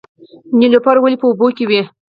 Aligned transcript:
نیلوفر 0.59 0.95
ولې 0.99 1.17
په 1.21 1.25
اوبو 1.29 1.47
کې 1.57 1.65
وي؟ 1.69 1.81